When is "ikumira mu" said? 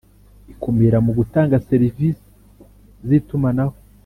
0.53-1.11